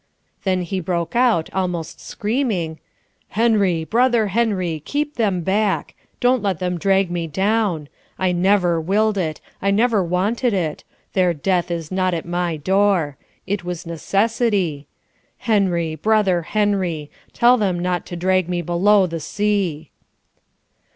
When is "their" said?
11.13-11.35